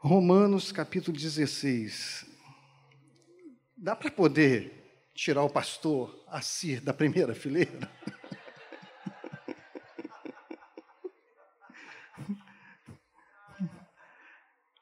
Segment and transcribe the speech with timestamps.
[0.00, 2.24] Romanos capítulo 16.
[3.76, 7.90] Dá para poder tirar o pastor Assir da primeira fileira?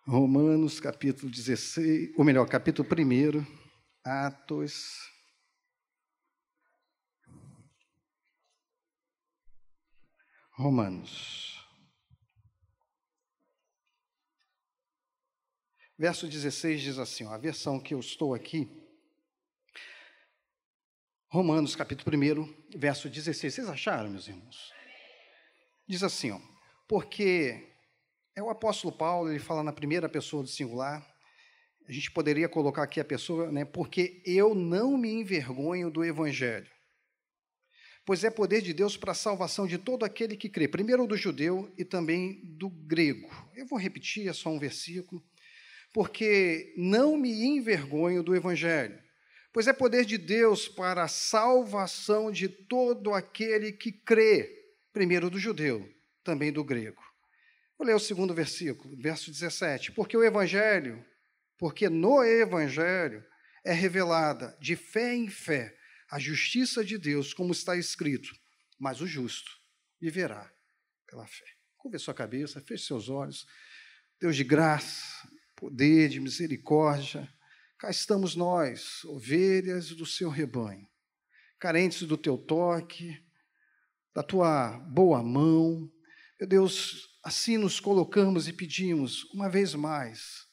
[0.07, 3.43] Romanos capítulo 16, ou melhor, capítulo 1,
[4.05, 5.11] Atos.
[10.51, 11.56] Romanos.
[15.99, 18.69] Verso 16 diz assim, ó, a versão que eu estou aqui,
[21.29, 23.55] Romanos capítulo 1, verso 16.
[23.55, 24.73] Vocês acharam, meus irmãos?
[25.89, 26.41] Diz assim, ó,
[26.87, 27.67] porque
[28.35, 31.07] é o apóstolo Paulo, ele fala na primeira pessoa do singular.
[31.89, 33.65] A gente poderia colocar aqui a pessoa, né?
[33.65, 36.71] Porque eu não me envergonho do evangelho.
[38.05, 41.17] Pois é poder de Deus para a salvação de todo aquele que crê, primeiro do
[41.17, 43.29] judeu e também do grego.
[43.55, 45.25] Eu vou repetir, é só um versículo.
[45.93, 48.99] Porque não me envergonho do evangelho,
[49.53, 55.39] pois é poder de Deus para a salvação de todo aquele que crê, primeiro do
[55.39, 55.89] judeu,
[56.23, 57.03] também do grego.
[57.79, 59.93] Vou ler o segundo versículo, verso 17.
[59.93, 61.05] Porque o Evangelho,
[61.59, 63.25] porque no Evangelho
[63.65, 65.77] é revelada de fé em fé
[66.11, 68.35] a justiça de Deus, como está escrito,
[68.79, 69.51] mas o justo
[70.01, 70.51] viverá
[71.07, 71.45] pela fé.
[71.77, 73.47] Curva sua cabeça, feche seus olhos.
[74.21, 77.29] Deus de graça, poder, de misericórdia,
[77.79, 80.87] cá estamos nós, ovelhas do seu rebanho,
[81.59, 83.21] carentes do teu toque,
[84.15, 85.91] da tua boa mão.
[86.39, 90.47] Meu Deus, Assim nos colocamos e pedimos, uma vez mais,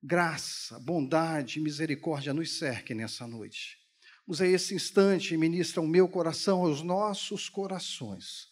[0.00, 3.76] graça, bondade e misericórdia nos cerquem nessa noite.
[4.24, 8.46] Usa esse instante e ministra o meu coração aos nossos corações.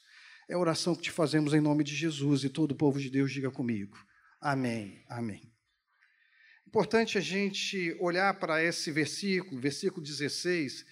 [0.51, 3.09] É a oração que te fazemos em nome de Jesus e todo o povo de
[3.09, 3.97] Deus diga comigo.
[4.41, 5.05] Amém.
[5.09, 5.58] Amém.
[6.69, 10.85] Importante a gente olhar para esse versículo, versículo 16,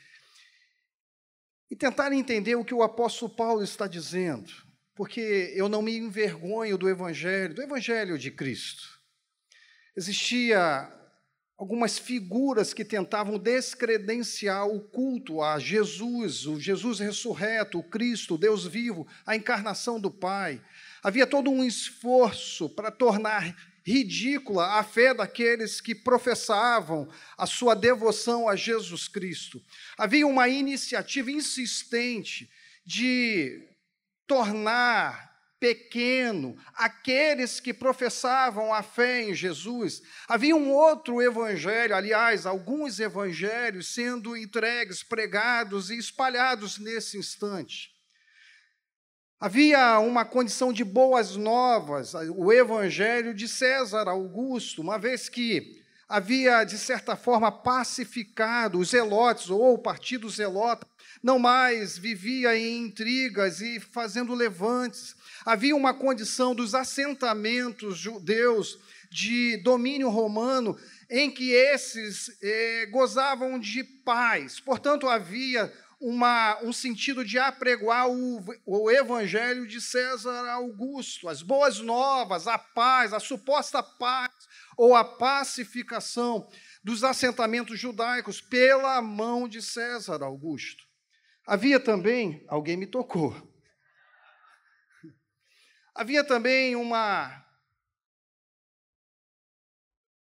[1.70, 4.66] e tentar entender o que o apóstolo Paulo está dizendo
[4.96, 8.98] porque eu não me envergonho do Evangelho, do Evangelho de Cristo.
[9.94, 10.90] Existia
[11.58, 18.38] algumas figuras que tentavam descredenciar o culto a Jesus, o Jesus ressurreto, o Cristo, o
[18.38, 20.62] Deus vivo, a encarnação do Pai.
[21.02, 23.54] Havia todo um esforço para tornar
[23.86, 27.08] ridícula a fé daqueles que professavam
[27.38, 29.62] a sua devoção a Jesus Cristo.
[29.96, 32.50] Havia uma iniciativa insistente
[32.84, 33.64] de
[34.26, 35.26] tornar
[35.60, 40.02] pequeno aqueles que professavam a fé em Jesus.
[40.28, 47.95] Havia um outro evangelho, aliás, alguns evangelhos sendo entregues, pregados e espalhados nesse instante.
[49.38, 56.64] Havia uma condição de boas novas, o evangelho de César Augusto, uma vez que havia,
[56.64, 60.86] de certa forma, pacificado os zelotes ou o partido zelota
[61.22, 65.14] não mais vivia em intrigas e fazendo levantes.
[65.44, 68.78] Havia uma condição dos assentamentos judeus
[69.10, 70.78] de domínio romano
[71.10, 74.60] em que esses eh, gozavam de paz.
[74.60, 75.70] Portanto, havia
[76.00, 82.58] uma, um sentido de apregoar o, o evangelho de César Augusto, as boas novas, a
[82.58, 84.30] paz, a suposta paz
[84.76, 86.48] ou a pacificação
[86.84, 90.84] dos assentamentos judaicos pela mão de César Augusto.
[91.46, 93.34] Havia também, alguém me tocou.
[95.94, 97.42] Havia também uma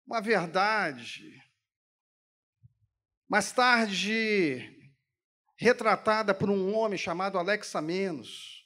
[0.06, 1.44] uma verdade
[3.28, 4.77] mais tarde
[5.58, 8.66] retratada por um homem chamado Alexamenos,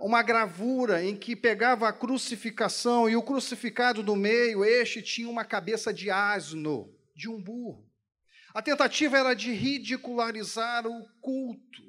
[0.00, 5.44] uma gravura em que pegava a crucificação e o crucificado no meio, este tinha uma
[5.44, 7.84] cabeça de asno, de um burro.
[8.54, 11.87] A tentativa era de ridicularizar o culto.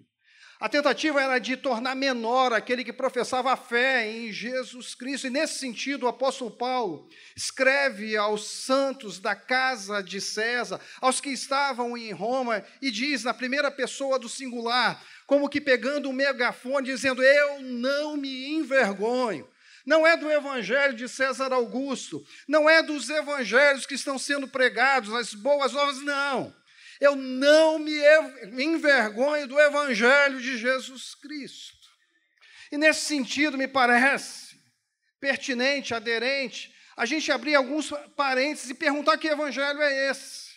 [0.60, 5.28] A tentativa era de tornar menor aquele que professava a fé em Jesus Cristo.
[5.28, 11.30] E nesse sentido, o apóstolo Paulo escreve aos santos da casa de César, aos que
[11.30, 16.88] estavam em Roma, e diz na primeira pessoa do singular, como que pegando um megafone,
[16.88, 19.48] dizendo: Eu não me envergonho
[19.86, 25.12] não é do evangelho de César Augusto, não é dos evangelhos que estão sendo pregados,
[25.12, 26.54] as boas novas, não.
[27.00, 27.94] Eu não me
[28.64, 31.78] envergonho do Evangelho de Jesus Cristo.
[32.72, 34.60] E nesse sentido, me parece
[35.20, 40.50] pertinente, aderente, a gente abrir alguns parênteses e perguntar que evangelho é esse.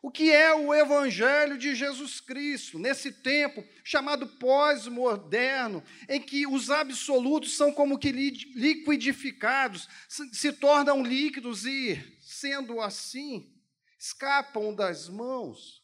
[0.00, 6.70] O que é o Evangelho de Jesus Cristo, nesse tempo chamado pós-moderno, em que os
[6.70, 9.88] absolutos são como que liquidificados,
[10.32, 13.52] se tornam líquidos e, sendo assim,
[13.98, 15.82] escapam das mãos.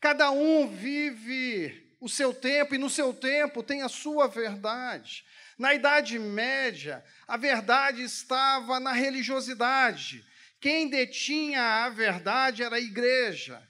[0.00, 5.24] Cada um vive o seu tempo e no seu tempo tem a sua verdade.
[5.58, 10.24] Na Idade Média, a verdade estava na religiosidade.
[10.60, 13.66] Quem detinha a verdade era a igreja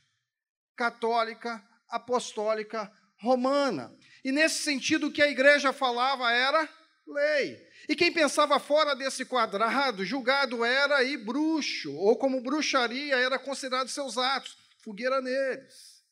[0.77, 3.95] católica, apostólica, romana.
[4.25, 6.69] E nesse sentido, o que a igreja falava era
[7.07, 7.68] lei.
[7.89, 13.89] E quem pensava fora desse quadrado, julgado era e bruxo, ou como bruxaria era considerado
[13.89, 16.05] seus atos, fogueira neles.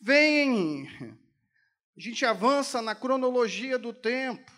[0.00, 0.88] Vem,
[1.96, 4.50] a gente avança na cronologia do tempo,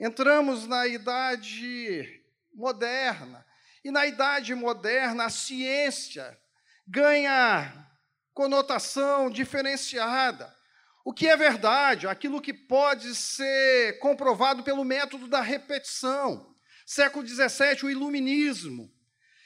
[0.00, 2.24] entramos na idade
[2.54, 3.46] moderna,
[3.84, 6.38] e na idade moderna a ciência
[6.86, 7.86] ganha
[8.32, 10.59] conotação diferenciada.
[11.10, 12.06] O que é verdade?
[12.06, 16.54] Aquilo que pode ser comprovado pelo método da repetição.
[16.86, 18.88] Século XVII, o iluminismo.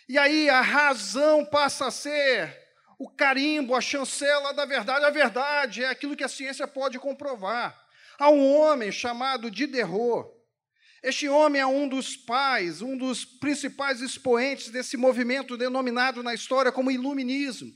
[0.06, 2.54] E aí a razão passa a ser
[2.98, 5.06] o carimbo, a chancela da verdade.
[5.06, 7.74] A verdade é aquilo que a ciência pode comprovar.
[8.18, 10.28] Há um homem chamado Diderot.
[11.02, 16.70] Este homem é um dos pais, um dos principais expoentes desse movimento denominado na história
[16.70, 17.72] como iluminismo.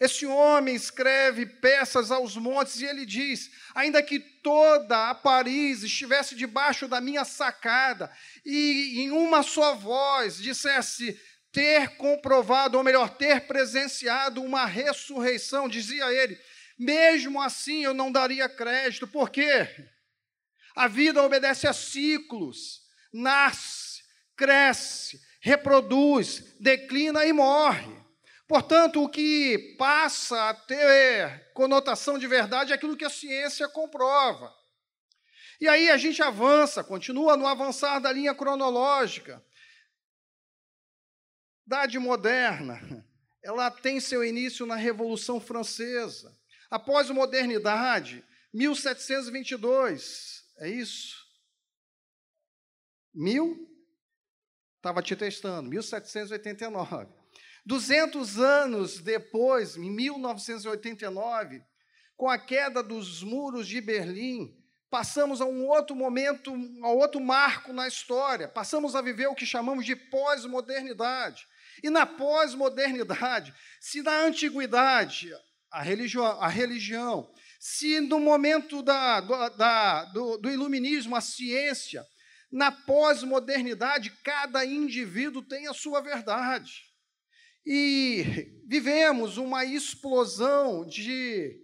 [0.00, 6.34] Esse homem escreve peças aos montes e ele diz: ainda que toda a Paris estivesse
[6.34, 8.10] debaixo da minha sacada
[8.44, 11.20] e em uma só voz dissesse
[11.52, 16.40] ter comprovado, ou melhor, ter presenciado uma ressurreição, dizia ele,
[16.78, 19.68] mesmo assim eu não daria crédito, por quê?
[20.74, 22.80] A vida obedece a ciclos,
[23.12, 24.02] nasce,
[24.34, 28.01] cresce, reproduz, declina e morre.
[28.52, 34.54] Portanto, o que passa a ter conotação de verdade é aquilo que a ciência comprova.
[35.58, 39.42] E aí a gente avança, continua no avançar da linha cronológica.
[41.66, 42.78] Idade moderna,
[43.42, 46.38] ela tem seu início na Revolução Francesa.
[46.70, 48.22] Após a modernidade,
[48.52, 51.16] 1722, é isso?
[53.14, 53.66] Mil?
[54.76, 57.21] Estava te testando, 1789.
[57.64, 61.62] 200 anos depois, em 1989,
[62.16, 64.56] com a queda dos muros de Berlim,
[64.90, 68.48] passamos a um outro momento, a outro marco na história.
[68.48, 71.46] Passamos a viver o que chamamos de pós-modernidade.
[71.82, 75.30] E na pós-modernidade, se na antiguidade
[75.70, 82.04] a religião, a religião se no momento da, da, do, do iluminismo a ciência,
[82.50, 86.91] na pós-modernidade cada indivíduo tem a sua verdade.
[87.64, 91.60] E vivemos uma explosão de,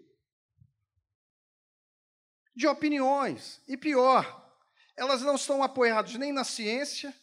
[2.54, 3.62] de opiniões.
[3.66, 4.54] E pior,
[4.96, 7.14] elas não estão apoiadas nem na ciência,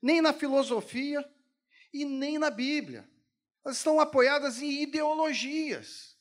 [0.00, 1.24] nem na filosofia
[1.92, 3.08] e nem na Bíblia.
[3.64, 6.16] Elas estão apoiadas em ideologias.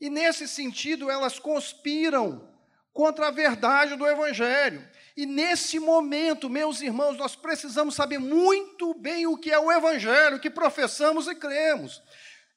[0.00, 2.56] E nesse sentido, elas conspiram
[2.92, 4.88] contra a verdade do Evangelho.
[5.18, 10.38] E nesse momento, meus irmãos, nós precisamos saber muito bem o que é o Evangelho
[10.38, 12.00] que professamos e cremos.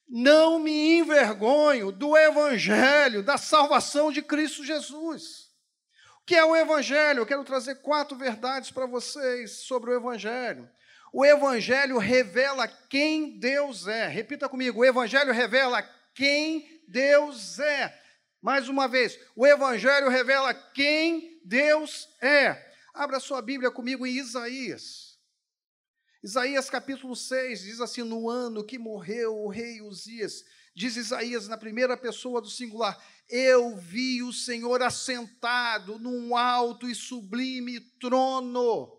[0.08, 5.50] Não me envergonho do Evangelho, da salvação de Cristo Jesus.
[6.22, 7.22] O que é o Evangelho?
[7.22, 10.70] Eu quero trazer quatro verdades para vocês sobre o Evangelho.
[11.12, 14.08] O Evangelho revela quem Deus é.
[14.08, 15.82] Repita comigo: o Evangelho revela
[16.14, 18.00] quem Deus é.
[18.42, 22.72] Mais uma vez, o Evangelho revela quem Deus é.
[22.92, 25.20] Abra sua Bíblia comigo em Isaías.
[26.24, 30.44] Isaías capítulo 6 diz assim: No ano que morreu o rei Uzias,
[30.76, 36.96] diz Isaías na primeira pessoa do singular: Eu vi o Senhor assentado num alto e
[36.96, 38.92] sublime trono.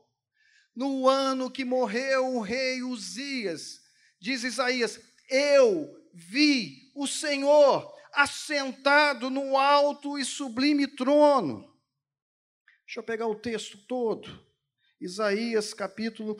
[0.74, 3.80] No ano que morreu o rei Uzias,
[4.20, 11.72] diz Isaías: Eu vi o Senhor assentado no alto e sublime trono.
[12.86, 14.44] Deixa eu pegar o texto todo.
[15.00, 16.36] Isaías capítulo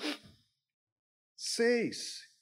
[1.37, 2.33] 6.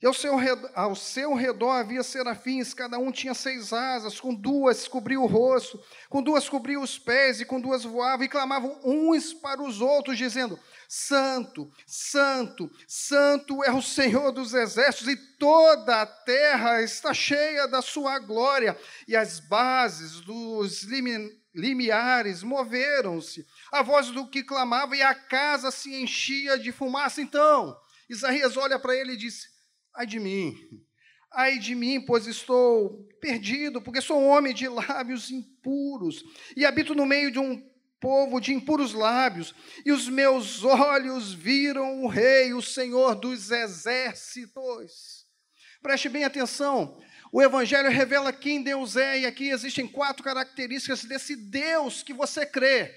[0.00, 4.34] E ao seu, redor, ao seu redor havia serafins, cada um tinha seis asas, com
[4.34, 8.78] duas cobriu o rosto, com duas cobriu os pés, e com duas voavam, e clamavam
[8.84, 16.02] uns para os outros, dizendo: Santo, Santo, Santo é o Senhor dos exércitos, e toda
[16.02, 20.82] a terra está cheia da sua glória, e as bases dos
[21.54, 27.20] limiares moveram-se, a voz do que clamava, e a casa se enchia de fumaça.
[27.20, 27.76] Então,
[28.08, 29.48] Isaías olha para ele e diz:
[29.94, 30.56] Ai de mim,
[31.36, 36.24] Ai de mim, pois estou perdido, porque sou um homem de lábios impuros
[36.56, 37.62] e habito no meio de um
[38.00, 45.26] povo de impuros lábios, e os meus olhos viram o Rei, o Senhor dos exércitos.
[45.82, 46.98] Preste bem atenção,
[47.32, 52.46] o Evangelho revela quem Deus é, e aqui existem quatro características desse Deus que você
[52.46, 52.94] crê.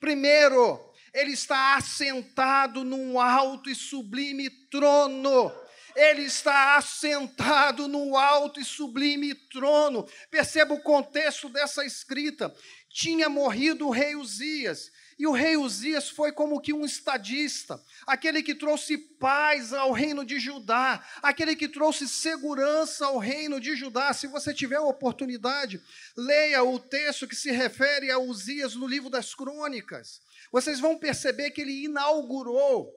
[0.00, 0.80] Primeiro,
[1.12, 5.52] ele está assentado num alto e sublime trono.
[5.94, 10.08] Ele está assentado no alto e sublime trono.
[10.30, 12.54] Perceba o contexto dessa escrita.
[12.92, 18.42] Tinha morrido o rei Uzias, e o rei Uzias foi como que um estadista, aquele
[18.42, 24.12] que trouxe paz ao reino de Judá, aquele que trouxe segurança ao reino de Judá.
[24.12, 25.80] Se você tiver a oportunidade,
[26.16, 30.20] leia o texto que se refere a Uzias no livro das crônicas.
[30.50, 32.92] Vocês vão perceber que ele inaugurou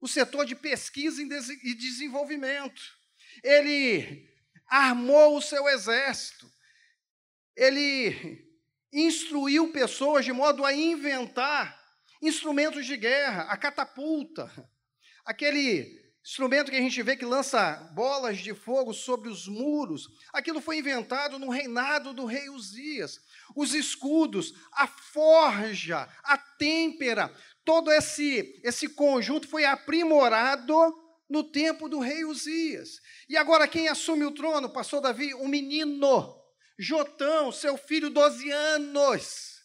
[0.00, 2.82] o setor de pesquisa e desenvolvimento.
[3.42, 4.28] Ele
[4.68, 6.50] armou o seu exército.
[7.56, 8.49] Ele
[8.92, 11.78] instruiu pessoas de modo a inventar
[12.22, 14.50] instrumentos de guerra, a catapulta,
[15.24, 20.08] aquele instrumento que a gente vê que lança bolas de fogo sobre os muros.
[20.32, 23.18] Aquilo foi inventado no reinado do rei Uzias.
[23.56, 30.74] Os escudos, a forja, a têmpera, todo esse, esse conjunto foi aprimorado
[31.28, 33.00] no tempo do rei Uzias.
[33.28, 35.34] E agora quem assume o trono, pastor Davi?
[35.34, 36.39] Um menino,
[36.80, 39.60] Jotão, seu filho, 12 anos.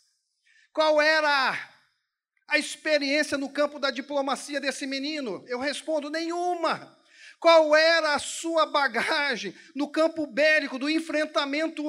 [0.74, 1.58] Qual era
[2.46, 5.42] a experiência no campo da diplomacia desse menino?
[5.48, 6.94] Eu respondo: nenhuma.
[7.40, 11.82] Qual era a sua bagagem no campo bélico do enfrentamento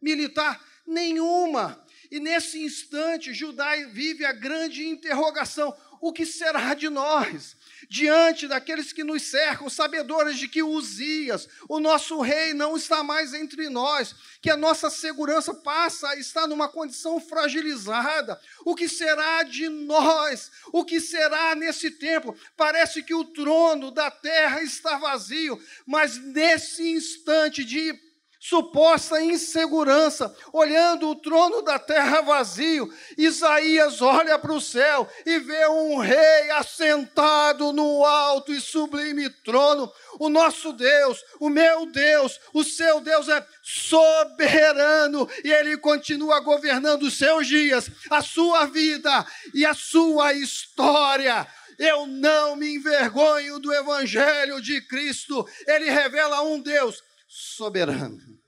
[0.00, 0.64] militar?
[0.86, 1.84] Nenhuma.
[2.08, 7.56] E nesse instante, Judá vive a grande interrogação: o que será de nós?
[7.88, 13.34] Diante daqueles que nos cercam, sabedores de que Uzias, o nosso rei, não está mais
[13.34, 18.40] entre nós, que a nossa segurança passa a estar numa condição fragilizada.
[18.64, 20.50] O que será de nós?
[20.72, 22.36] O que será nesse tempo?
[22.56, 28.09] Parece que o trono da terra está vazio, mas nesse instante de
[28.40, 35.68] suposta insegurança, olhando o trono da terra vazio, Isaías olha para o céu e vê
[35.68, 39.92] um rei assentado no alto e sublime trono.
[40.18, 47.02] O nosso Deus, o meu Deus, o seu Deus é soberano e ele continua governando
[47.02, 51.46] os seus dias, a sua vida e a sua história.
[51.78, 55.46] Eu não me envergonho do Evangelho de Cristo.
[55.66, 58.42] Ele revela um Deus soberano.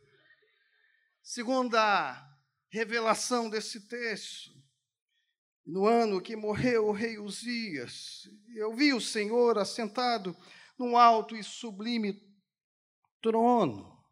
[1.22, 2.20] Segunda
[2.68, 4.50] revelação desse texto,
[5.64, 10.36] no ano que morreu o rei Uzias, eu vi o Senhor assentado
[10.76, 12.20] num alto e sublime
[13.20, 14.04] trono.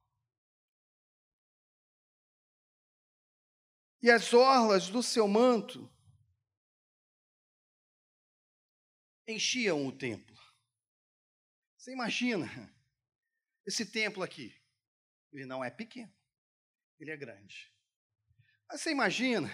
[4.01, 5.93] E as orlas do seu manto
[9.27, 10.39] enchiam o templo.
[11.77, 12.47] Você imagina
[13.67, 14.60] esse templo aqui?
[15.33, 16.13] Ele não é pequeno,
[16.99, 17.73] ele é grande.
[18.69, 19.49] Mas você imagina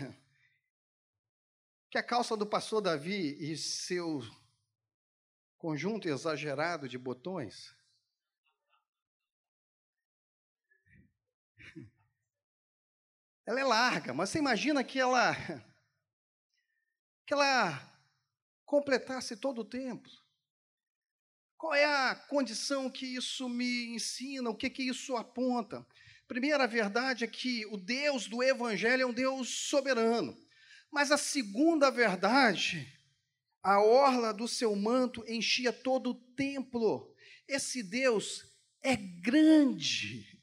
[1.90, 4.20] que a calça do pastor Davi e seu
[5.56, 7.74] conjunto exagerado de botões
[13.46, 15.34] ela é larga, mas você imagina que ela
[17.26, 17.96] que ela
[18.64, 20.12] completasse todo o templo.
[21.58, 24.50] Qual é a condição que isso me ensina?
[24.50, 25.86] O que que isso aponta?
[26.28, 30.36] Primeira verdade é que o Deus do Evangelho é um Deus soberano.
[30.90, 32.92] Mas a segunda verdade,
[33.62, 37.14] a orla do seu manto enchia todo o templo.
[37.48, 38.44] Esse Deus
[38.82, 40.38] é grande.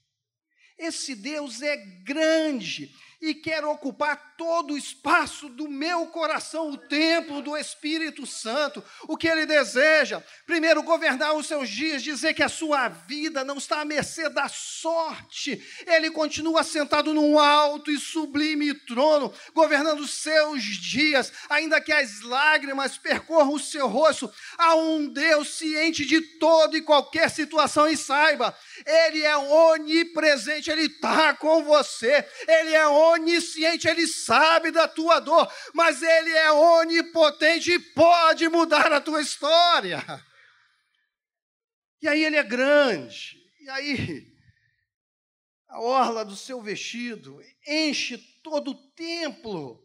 [0.77, 2.93] Esse Deus é grande
[3.23, 8.83] e quer ocupar todo o espaço do meu coração, o templo do Espírito Santo.
[9.07, 10.21] O que ele deseja?
[10.45, 14.49] Primeiro, governar os seus dias, dizer que a sua vida não está à mercê da
[14.49, 15.65] sorte.
[15.87, 22.19] Ele continua sentado num alto e sublime trono, governando os seus dias, ainda que as
[22.23, 24.29] lágrimas percorram o seu rosto.
[24.57, 28.53] Há um Deus ciente de toda e qualquer situação e saiba,
[28.85, 35.19] ele é onipresente, ele está com você, ele é onipresente onisciente, ele sabe da tua
[35.19, 40.03] dor, mas ele é onipotente e pode mudar a tua história.
[42.01, 44.33] E aí ele é grande, e aí
[45.69, 49.81] a orla do seu vestido enche todo o templo.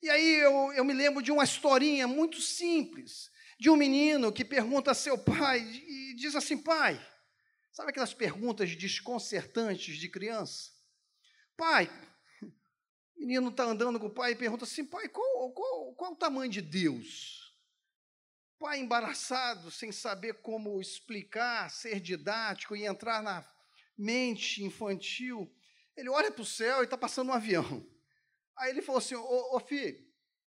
[0.00, 4.44] E aí eu, eu me lembro de uma historinha muito simples, de um menino que
[4.44, 7.04] pergunta a seu pai e diz assim: pai,
[7.78, 10.72] Sabe aquelas perguntas desconcertantes de criança?
[11.56, 11.88] Pai,
[13.18, 16.16] o menino está andando com o pai e pergunta assim: pai, qual, qual, qual o
[16.16, 17.52] tamanho de Deus?
[18.58, 23.44] Pai embaraçado, sem saber como explicar, ser didático e entrar na
[23.96, 25.52] mente infantil,
[25.96, 27.84] ele olha para o céu e está passando um avião.
[28.56, 29.98] Aí ele falou assim: Ô, ô filho,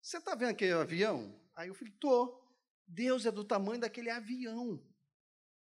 [0.02, 1.40] você está vendo aquele avião?
[1.54, 2.44] Aí o filho, tô.
[2.84, 4.84] Deus é do tamanho daquele avião.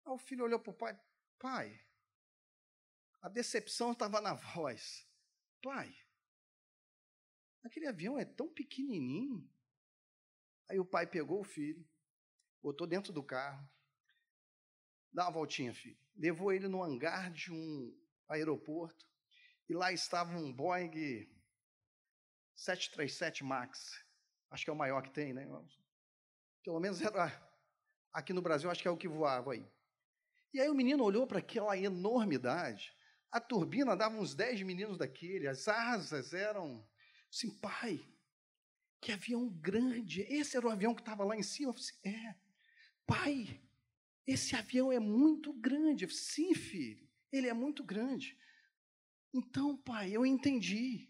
[0.04, 1.00] Aí o filho olhou para o pai:
[1.38, 1.80] Pai,
[3.22, 5.06] a decepção estava na voz.
[5.62, 5.94] Pai,
[7.64, 9.48] aquele avião é tão pequenininho.
[10.68, 11.86] Aí o pai pegou o filho,
[12.62, 13.68] botou dentro do carro,
[15.12, 15.98] dá uma voltinha, filho.
[16.16, 17.96] Levou ele no hangar de um
[18.28, 19.06] aeroporto
[19.68, 21.28] e lá estava um Boeing
[22.54, 24.04] 737 Max.
[24.50, 25.46] Acho que é o maior que tem, né?
[26.62, 27.32] Pelo menos era
[28.12, 29.66] aqui no Brasil, acho que é o que voava aí.
[30.52, 32.94] E aí o menino olhou para aquela enormidade
[33.30, 36.84] a turbina dava uns 10 meninos daquele, as asas eram
[37.30, 38.00] assim, pai,
[39.00, 40.22] que avião grande.
[40.22, 41.72] Esse era o avião que estava lá em cima.
[41.72, 42.34] Assim, é,
[43.06, 43.60] pai,
[44.26, 46.06] esse avião é muito grande.
[46.06, 48.36] Falei, sim, filho, ele é muito grande.
[49.32, 51.08] Então, pai, eu entendi.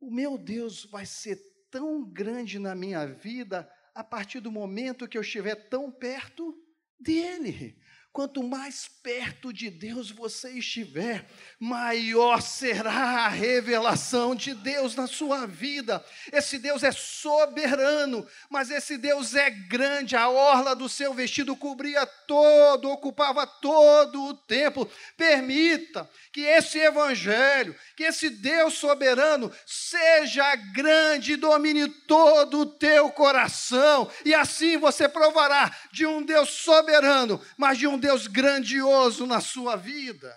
[0.00, 1.36] O meu Deus vai ser
[1.70, 6.56] tão grande na minha vida a partir do momento que eu estiver tão perto
[6.98, 7.77] dele.
[8.12, 11.24] Quanto mais perto de Deus você estiver,
[11.60, 16.04] maior será a revelação de Deus na sua vida.
[16.32, 20.16] Esse Deus é soberano, mas esse Deus é grande.
[20.16, 24.90] A orla do seu vestido cobria todo, ocupava todo o templo.
[25.16, 33.10] Permita que esse evangelho, que esse Deus soberano seja grande e domine todo o teu
[33.10, 34.10] coração.
[34.24, 39.40] E assim você provará de um Deus soberano, mas de um Deus Deus grandioso na
[39.40, 40.36] sua vida.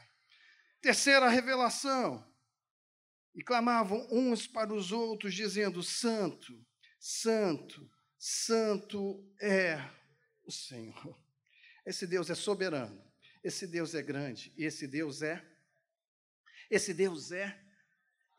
[0.82, 2.30] Terceira revelação.
[3.34, 6.54] E clamavam uns para os outros, dizendo: Santo,
[7.00, 7.90] Santo,
[8.20, 9.78] Santo é
[10.44, 11.20] o Senhor.
[11.86, 13.02] Esse Deus é soberano,
[13.44, 15.44] esse Deus é grande, e esse Deus é,
[16.70, 17.60] esse Deus é,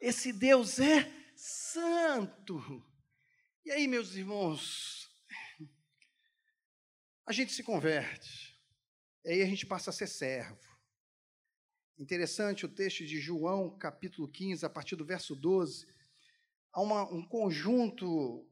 [0.00, 2.84] esse Deus é santo.
[3.64, 5.10] E aí, meus irmãos,
[7.26, 8.51] a gente se converte,
[9.24, 10.58] e aí a gente passa a ser servo.
[11.96, 15.86] Interessante o texto de João, capítulo 15, a partir do verso 12.
[16.72, 18.48] Há uma, um conjunto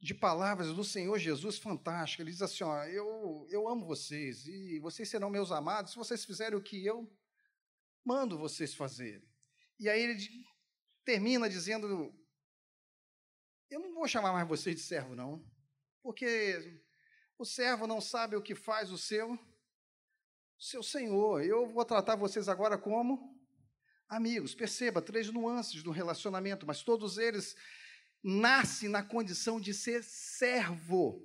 [0.00, 2.22] de palavras do Senhor Jesus fantástico.
[2.22, 6.24] Ele diz assim: ó, eu, eu amo vocês e vocês serão meus amados se vocês
[6.24, 7.10] fizerem o que eu
[8.04, 9.26] mando vocês fazerem.
[9.80, 10.46] E aí ele
[11.04, 12.14] termina dizendo:
[13.68, 15.44] Eu não vou chamar mais vocês de servo, não,
[16.02, 16.80] porque
[17.36, 19.36] o servo não sabe o que faz o seu
[20.58, 21.42] seu Senhor.
[21.44, 23.34] Eu vou tratar vocês agora como
[24.08, 24.54] amigos.
[24.54, 27.56] Perceba, três nuances do relacionamento, mas todos eles
[28.22, 31.22] nascem na condição de ser servo.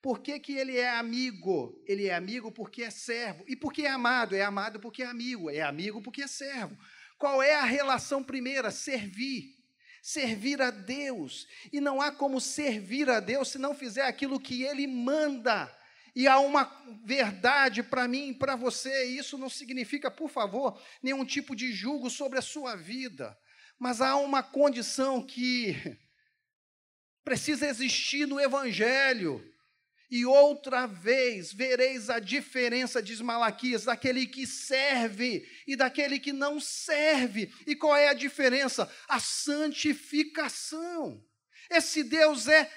[0.00, 1.80] Por que, que ele é amigo?
[1.86, 3.44] Ele é amigo porque é servo.
[3.46, 4.34] E por que é amado?
[4.34, 5.48] É amado porque é amigo.
[5.48, 6.76] É amigo porque é servo.
[7.16, 8.72] Qual é a relação primeira?
[8.72, 9.56] Servir.
[10.02, 11.46] Servir a Deus.
[11.72, 15.72] E não há como servir a Deus se não fizer aquilo que ele manda.
[16.14, 16.70] E há uma
[17.04, 21.72] verdade para mim e para você, e isso não significa, por favor, nenhum tipo de
[21.72, 23.34] julgo sobre a sua vida,
[23.78, 25.74] mas há uma condição que
[27.24, 29.42] precisa existir no Evangelho.
[30.10, 36.60] E outra vez vereis a diferença, diz Malaquias, daquele que serve e daquele que não
[36.60, 37.50] serve.
[37.66, 38.94] E qual é a diferença?
[39.08, 41.24] A santificação.
[41.70, 42.70] Esse Deus é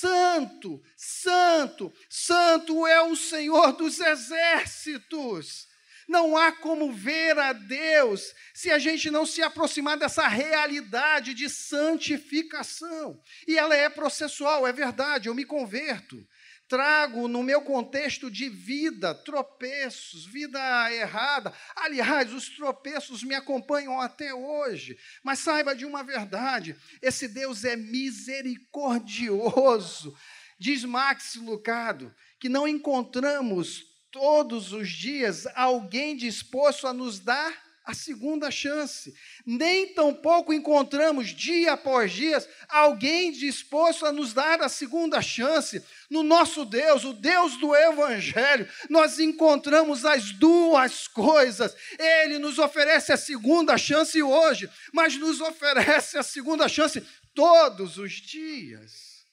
[0.00, 5.66] santo, santo, santo é o Senhor dos exércitos.
[6.08, 11.50] Não há como ver a Deus se a gente não se aproximar dessa realidade de
[11.50, 13.20] santificação.
[13.46, 16.26] E ela é processual, é verdade, eu me converto
[16.68, 21.52] trago no meu contexto de vida tropeços, vida errada.
[21.74, 24.96] Aliás, os tropeços me acompanham até hoje.
[25.22, 30.14] Mas saiba de uma verdade: esse Deus é misericordioso.
[30.58, 37.94] Diz Max Lucado que não encontramos todos os dias alguém disposto a nos dar a
[37.94, 39.14] segunda chance.
[39.46, 45.82] Nem tampouco encontramos, dia após dia, alguém disposto a nos dar a segunda chance.
[46.10, 51.74] No nosso Deus, o Deus do Evangelho, nós encontramos as duas coisas.
[51.98, 57.00] Ele nos oferece a segunda chance hoje, mas nos oferece a segunda chance
[57.34, 59.24] todos os dias.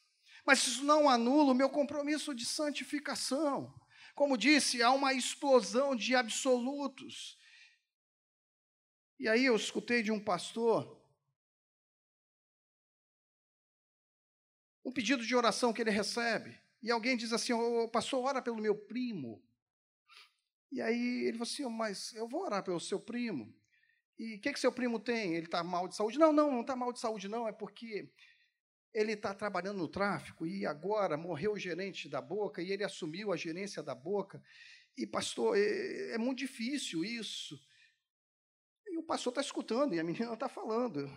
[0.45, 3.69] Mas isso não anula o meu compromisso de santificação.
[4.15, 7.35] Como disse, há uma explosão de absolutos.
[9.19, 10.95] E aí eu escutei de um pastor
[14.86, 16.56] um pedido de oração que ele recebe.
[16.82, 19.43] E alguém diz assim: oh, Pastor, ora pelo meu primo.
[20.71, 23.51] E aí ele falou assim: Mas eu vou orar pelo seu primo.
[24.17, 25.34] E o que, que seu primo tem?
[25.34, 26.19] Ele está mal de saúde?
[26.19, 27.47] Não, não, não está mal de saúde, não.
[27.47, 28.10] É porque
[28.93, 33.34] ele está trabalhando no tráfico e agora morreu o gerente da boca e ele assumiu
[33.34, 34.41] a gerência da boca.
[34.95, 37.60] E, pastor, é, é muito difícil isso.
[39.05, 41.09] Pastor está escutando e a menina está falando.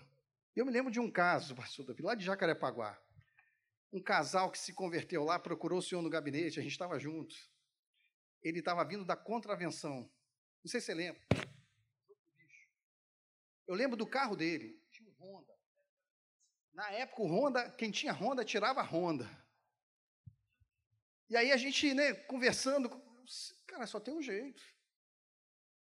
[0.54, 3.00] Eu me lembro de um caso, pastor Davi, lá de Jacarepaguá.
[3.92, 7.34] Um casal que se converteu lá, procurou o senhor no gabinete, a gente estava junto.
[8.42, 10.10] Ele estava vindo da contravenção.
[10.62, 11.22] Não sei se você lembra.
[13.66, 15.54] Eu lembro do carro dele, tinha um Honda.
[16.72, 19.28] Na época, o Honda, quem tinha Honda, tirava Honda.
[21.30, 22.88] E aí a gente, né, conversando,
[23.66, 24.62] cara, só tem um jeito.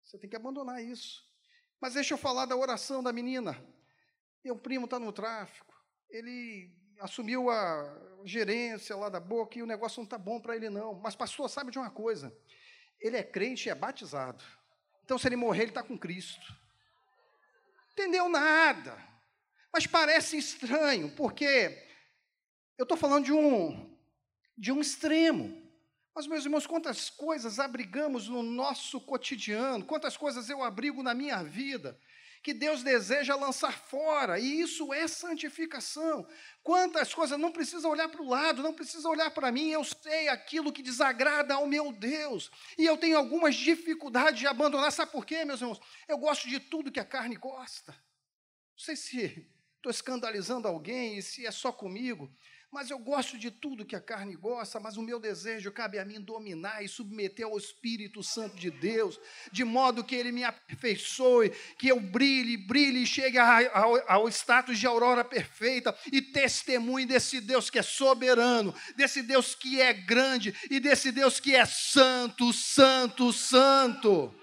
[0.02, 1.22] Você tem que abandonar isso.
[1.84, 3.62] Mas deixa eu falar da oração da menina.
[4.42, 5.78] Meu primo está no tráfico.
[6.08, 10.70] Ele assumiu a gerência lá da boca e o negócio não está bom para ele,
[10.70, 10.94] não.
[10.94, 12.34] Mas, pastor, sabe de uma coisa?
[12.98, 14.42] Ele é crente e é batizado.
[15.04, 16.56] Então, se ele morrer, ele está com Cristo.
[17.92, 18.96] Entendeu nada.
[19.70, 21.86] Mas parece estranho, porque
[22.78, 23.94] eu estou falando de um,
[24.56, 25.63] de um extremo.
[26.14, 31.42] Mas, meus irmãos, quantas coisas abrigamos no nosso cotidiano, quantas coisas eu abrigo na minha
[31.42, 31.98] vida,
[32.40, 36.24] que Deus deseja lançar fora, e isso é santificação.
[36.62, 40.29] Quantas coisas, não precisa olhar para o lado, não precisa olhar para mim, eu sei
[40.29, 42.48] aquilo que desagrada ao meu Deus,
[42.79, 45.81] e eu tenho algumas dificuldades de abandonar, sabe por quê, meus irmãos?
[46.07, 47.92] Eu gosto de tudo que a carne gosta.
[47.92, 52.33] Não sei se estou escandalizando alguém e se é só comigo,
[52.74, 56.04] mas eu gosto de tudo que a carne gosta, mas o meu desejo cabe a
[56.04, 59.20] mim dominar e submeter ao Espírito Santo de Deus,
[59.52, 64.76] de modo que ele me aperfeiçoe, que eu brilhe, brilhe e chegue ao, ao status
[64.76, 70.52] de aurora perfeita e testemunhe desse Deus que é soberano, desse Deus que é grande
[70.68, 74.34] e desse Deus que é santo, santo, santo.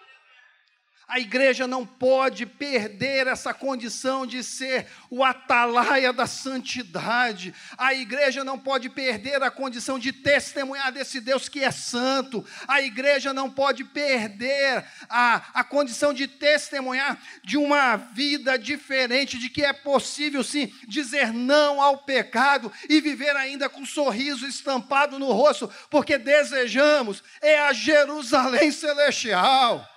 [1.11, 7.53] A igreja não pode perder essa condição de ser o atalaia da santidade.
[7.77, 12.45] A igreja não pode perder a condição de testemunhar desse Deus que é santo.
[12.65, 19.49] A igreja não pode perder a, a condição de testemunhar de uma vida diferente, de
[19.49, 25.19] que é possível sim dizer não ao pecado e viver ainda com um sorriso estampado
[25.19, 29.90] no rosto, porque desejamos é a Jerusalém celestial.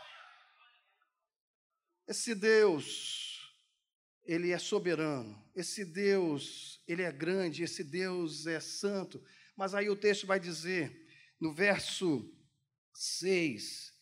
[2.06, 3.54] Esse Deus,
[4.24, 5.42] ele é soberano.
[5.54, 9.24] Esse Deus, ele é grande, esse Deus é santo.
[9.56, 11.06] Mas aí o texto vai dizer,
[11.40, 12.30] no verso
[12.92, 13.94] 6,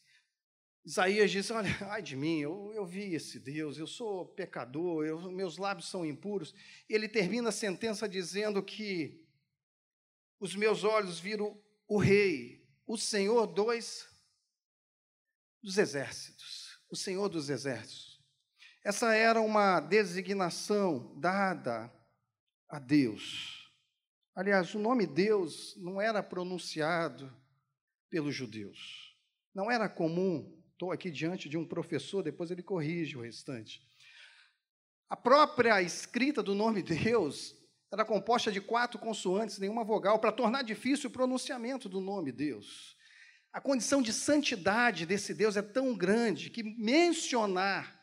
[0.84, 5.30] Isaías diz: Olha, ai de mim, eu, eu vi esse Deus, eu sou pecador, eu,
[5.30, 6.52] meus lábios são impuros.
[6.88, 9.24] E ele termina a sentença dizendo que
[10.40, 14.08] os meus olhos viram o Rei, o Senhor dois
[15.62, 16.61] dos exércitos
[16.92, 18.20] o Senhor dos Exércitos.
[18.84, 21.90] Essa era uma designação dada
[22.68, 23.72] a Deus.
[24.34, 27.34] Aliás, o nome Deus não era pronunciado
[28.10, 29.16] pelos judeus.
[29.54, 30.62] Não era comum.
[30.72, 33.80] Estou aqui diante de um professor, depois ele corrige o restante.
[35.08, 37.56] A própria escrita do nome Deus
[37.90, 42.96] era composta de quatro consoantes, nenhuma vogal, para tornar difícil o pronunciamento do nome Deus.
[43.52, 48.00] A condição de santidade desse Deus é tão grande que mencionar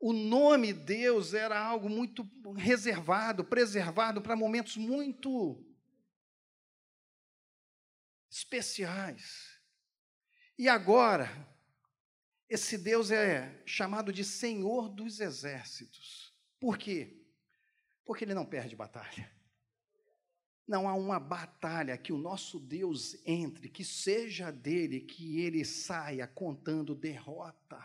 [0.00, 5.62] o nome Deus era algo muito reservado, preservado para momentos muito
[8.30, 9.60] especiais.
[10.58, 11.28] E agora,
[12.48, 16.34] esse Deus é chamado de Senhor dos Exércitos.
[16.60, 17.22] Por quê?
[18.04, 19.35] Porque ele não perde batalha.
[20.66, 26.26] Não há uma batalha que o nosso Deus entre, que seja dele, que ele saia
[26.26, 27.78] contando derrota.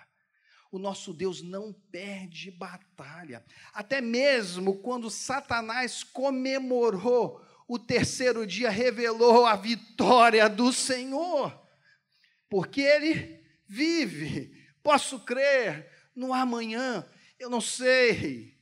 [0.72, 3.46] O nosso Deus não perde batalha.
[3.74, 11.62] Até mesmo quando Satanás comemorou o terceiro dia, revelou a vitória do Senhor.
[12.50, 14.52] Porque ele vive.
[14.82, 17.06] Posso crer no amanhã.
[17.38, 18.61] Eu não sei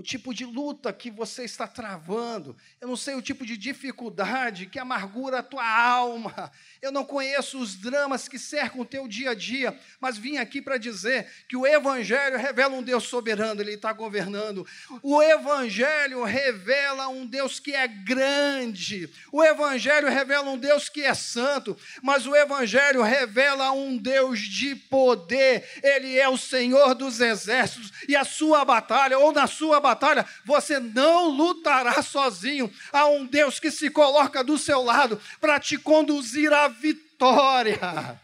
[0.00, 4.64] o tipo de luta que você está travando, eu não sei o tipo de dificuldade
[4.64, 9.32] que amargura a tua alma, eu não conheço os dramas que cercam o teu dia
[9.32, 13.74] a dia, mas vim aqui para dizer que o Evangelho revela um Deus soberano, Ele
[13.74, 14.66] está governando,
[15.02, 21.12] o Evangelho revela um Deus que é grande, o Evangelho revela um Deus que é
[21.12, 27.92] santo, mas o Evangelho revela um Deus de poder, Ele é o Senhor dos exércitos,
[28.08, 32.72] e a sua batalha, ou na sua batalha, batalha, você não lutará sozinho.
[32.92, 37.78] Há um Deus que se coloca do seu lado para te conduzir à vitória.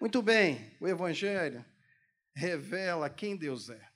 [0.00, 1.64] Muito bem, o Evangelho
[2.34, 3.88] revela quem Deus é.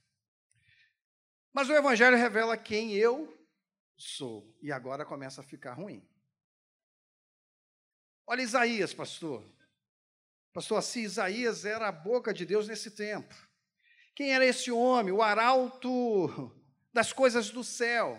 [1.52, 3.34] Mas o Evangelho revela quem eu
[3.96, 4.54] sou.
[4.62, 6.06] E agora começa a ficar ruim.
[8.26, 9.44] Olha Isaías, pastor.
[10.52, 13.34] Pastor, assim, Isaías era a boca de Deus nesse tempo.
[14.16, 15.12] Quem era esse homem?
[15.12, 16.50] O arauto
[16.90, 18.18] das coisas do céu.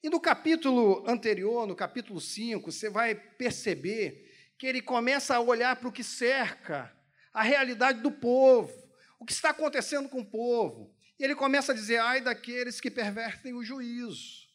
[0.00, 5.74] E no capítulo anterior, no capítulo 5, você vai perceber que ele começa a olhar
[5.74, 6.96] para o que cerca,
[7.34, 8.72] a realidade do povo,
[9.18, 10.94] o que está acontecendo com o povo.
[11.18, 14.46] E ele começa a dizer: ai daqueles que pervertem o juízo,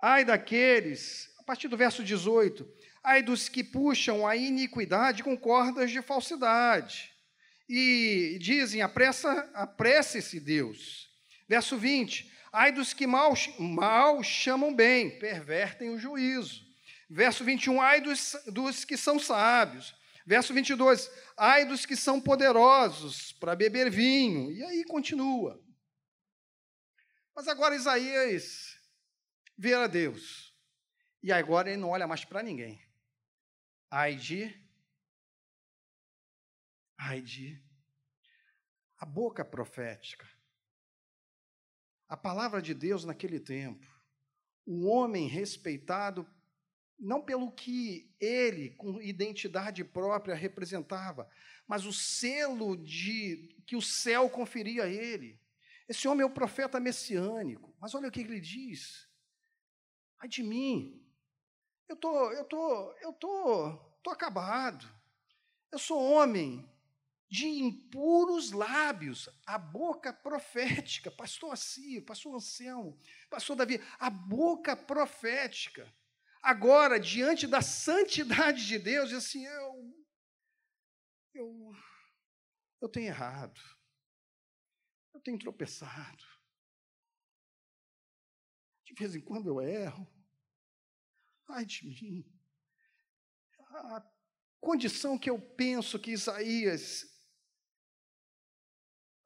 [0.00, 2.66] ai daqueles, a partir do verso 18,
[3.04, 7.11] ai dos que puxam a iniquidade com cordas de falsidade
[7.74, 11.10] e dizem: apresse-se Deus.
[11.48, 16.62] Verso 20: Ai dos que mal, mal chamam bem, pervertem o juízo.
[17.08, 19.94] Verso 21, ai dos, dos que são sábios.
[20.26, 24.52] Verso 22, ai dos que são poderosos para beber vinho.
[24.52, 25.58] E aí continua.
[27.34, 28.78] Mas agora Isaías
[29.56, 30.54] vê a Deus.
[31.22, 32.82] E agora ele não olha mais para ninguém.
[33.90, 34.61] Ai de
[37.04, 37.60] Ai de
[38.96, 40.24] a boca profética.
[42.08, 43.84] A palavra de Deus naquele tempo.
[44.64, 46.24] Um homem respeitado
[46.96, 51.28] não pelo que ele, com identidade própria, representava,
[51.66, 55.40] mas o selo de que o céu conferia a ele.
[55.88, 57.74] Esse homem é o profeta messiânico.
[57.80, 59.08] Mas olha o que ele diz.
[60.20, 61.04] Ai de mim.
[61.88, 64.88] Eu tô, eu tô, eu tô, tô acabado.
[65.72, 66.71] Eu sou homem
[67.32, 75.90] de impuros lábios, a boca profética, pastor Assi, pastor Anselmo, pastor Davi, a boca profética.
[76.42, 80.04] Agora, diante da santidade de Deus, diz assim, eu,
[81.32, 81.72] eu,
[82.82, 83.58] eu tenho errado,
[85.14, 86.22] eu tenho tropeçado,
[88.84, 90.06] de vez em quando eu erro,
[91.48, 92.30] ai de mim,
[93.70, 94.06] a
[94.60, 97.10] condição que eu penso que Isaías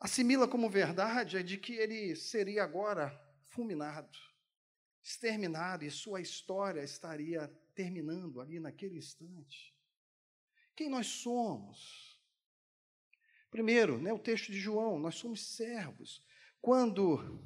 [0.00, 3.10] assimila como verdade é de que ele seria agora
[3.48, 4.18] fulminado,
[5.02, 9.74] exterminado, e sua história estaria terminando ali naquele instante.
[10.74, 12.20] Quem nós somos?
[13.50, 16.22] Primeiro, né, o texto de João, nós somos servos.
[16.60, 17.40] Quando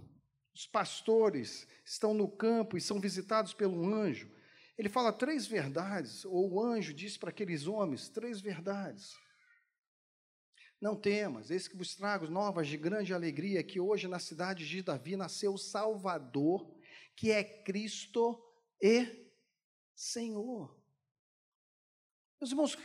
[0.52, 4.30] os pastores estão no campo e são visitados pelo anjo,
[4.76, 9.14] ele fala três verdades, ou o anjo diz para aqueles homens três verdades.
[10.80, 14.82] Não temas, eis que vos trago novas de grande alegria, que hoje na cidade de
[14.82, 16.74] Davi nasceu o Salvador,
[17.14, 18.42] que é Cristo
[18.80, 19.30] e
[19.94, 20.74] Senhor.
[22.40, 22.78] Meus irmãos,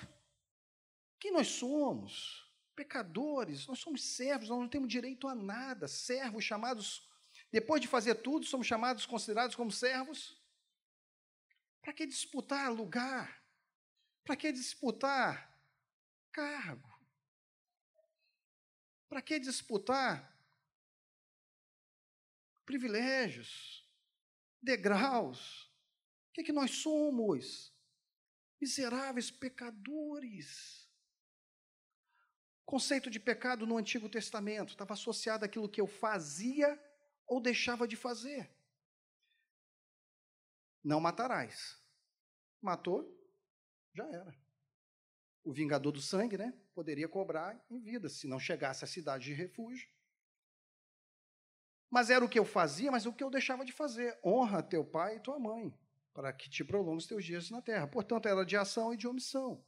[1.18, 2.44] quem nós somos?
[2.76, 5.88] Pecadores, nós somos servos, nós não temos direito a nada.
[5.88, 7.10] Servos chamados,
[7.50, 10.38] depois de fazer tudo, somos chamados, considerados como servos.
[11.82, 13.42] Para que disputar lugar?
[14.26, 15.58] Para que disputar
[16.34, 16.95] cargo?
[19.08, 20.36] Para que disputar
[22.66, 23.88] privilégios,
[24.62, 25.66] degraus?
[26.30, 27.74] O que, é que nós somos?
[28.60, 30.90] Miseráveis pecadores.
[32.62, 36.82] O conceito de pecado no Antigo Testamento estava associado àquilo que eu fazia
[37.28, 38.52] ou deixava de fazer.
[40.84, 41.80] Não matarás.
[42.62, 43.16] Matou,
[43.94, 44.45] já era
[45.46, 49.34] o vingador do sangue, né, poderia cobrar em vida, se não chegasse à cidade de
[49.34, 49.88] refúgio.
[51.90, 54.20] Mas era o que eu fazia, mas o que eu deixava de fazer.
[54.26, 55.72] Honra teu pai e tua mãe,
[56.14, 57.88] para que te prolongue os teus dias na terra.
[57.88, 59.64] Portanto, era de ação e de omissão.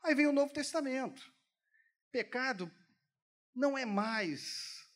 [0.00, 1.34] Aí vem o Novo Testamento.
[2.12, 2.70] Pecado
[3.52, 4.88] não é mais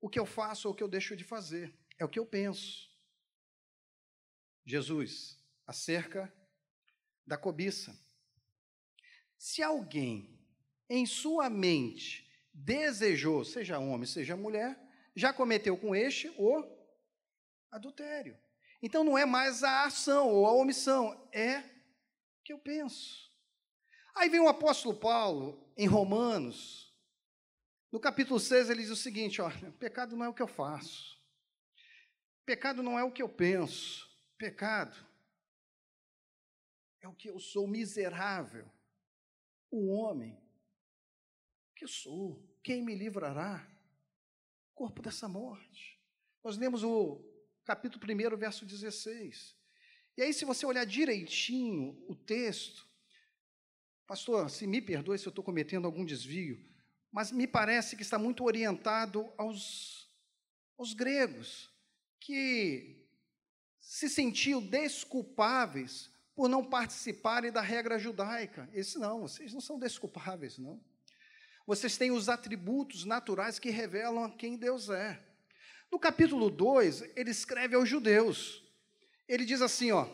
[0.00, 2.26] o que eu faço ou o que eu deixo de fazer, é o que eu
[2.26, 2.90] penso.
[4.66, 6.32] Jesus, acerca
[7.26, 7.98] da cobiça.
[9.40, 10.38] Se alguém
[10.86, 14.78] em sua mente desejou, seja homem, seja mulher,
[15.16, 16.62] já cometeu com este o
[17.70, 18.38] adultério.
[18.82, 23.32] Então não é mais a ação ou a omissão, é o que eu penso.
[24.14, 26.94] Aí vem o apóstolo Paulo em Romanos,
[27.90, 31.18] no capítulo 6, ele diz o seguinte: olha, pecado não é o que eu faço,
[32.44, 34.94] pecado não é o que eu penso, pecado
[37.00, 38.70] é o que eu sou miserável,
[39.70, 40.38] o homem
[41.76, 43.66] que sou, quem me livrará?
[44.74, 45.98] Corpo dessa morte.
[46.42, 47.24] Nós lemos o
[47.64, 49.56] capítulo 1, verso 16.
[50.16, 52.86] E aí, se você olhar direitinho o texto,
[54.06, 56.58] pastor, se me perdoe se eu estou cometendo algum desvio,
[57.10, 60.08] mas me parece que está muito orientado aos,
[60.76, 61.70] aos gregos,
[62.18, 63.08] que
[63.80, 68.66] se sentiam desculpáveis por não participarem da regra judaica.
[68.72, 70.80] Esse não, vocês não são desculpáveis, não.
[71.66, 75.20] Vocês têm os atributos naturais que revelam quem Deus é.
[75.92, 78.64] No capítulo 2, ele escreve aos judeus.
[79.28, 80.08] Ele diz assim, ó,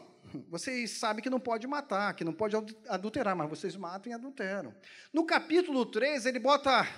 [0.48, 2.56] vocês sabem que não pode matar, que não pode
[2.88, 4.74] adulterar, mas vocês matam e adulteram.
[5.12, 6.88] No capítulo 3, ele bota,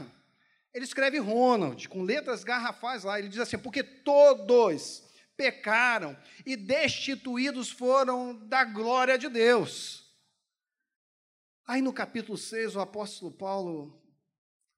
[0.73, 5.07] ele escreve Ronald, com letras garrafais lá, ele diz assim, porque todos
[5.39, 10.05] pecaram e destituídos foram da glória de Deus.
[11.65, 14.03] Aí no capítulo 6, o apóstolo Paulo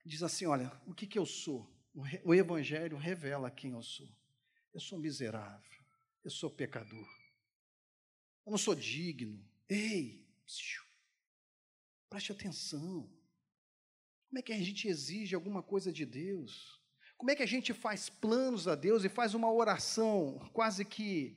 [0.05, 1.67] diz assim: Olha, o que, que eu sou?
[2.25, 4.09] O Evangelho revela quem eu sou.
[4.73, 5.83] Eu sou miserável,
[6.23, 7.09] eu sou pecador,
[8.47, 9.43] eu não sou digno.
[9.69, 10.25] Ei,
[12.09, 13.11] preste atenção.
[14.29, 16.80] Como é que a gente exige alguma coisa de Deus?
[17.21, 21.37] Como é que a gente faz planos a Deus e faz uma oração quase que